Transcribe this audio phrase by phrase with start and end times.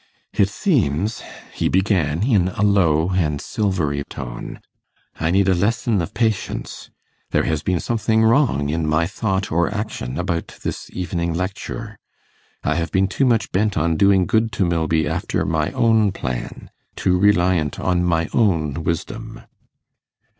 [0.33, 1.21] 'It seems,'
[1.53, 4.59] he began, in a low and silvery tone,
[5.19, 6.89] 'I need a lesson of patience;
[7.29, 11.99] there has been something wrong in my thought or action about this evening lecture.
[12.63, 16.71] I have been too much bent on doing good to Milby after my own plan
[16.95, 19.41] too reliant on my own wisdom.